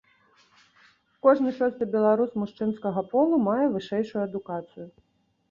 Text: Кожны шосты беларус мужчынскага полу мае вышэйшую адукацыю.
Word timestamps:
Кожны 1.27 1.51
шосты 1.57 1.83
беларус 1.97 2.31
мужчынскага 2.45 3.01
полу 3.13 3.35
мае 3.51 3.67
вышэйшую 3.77 4.21
адукацыю. 4.27 4.87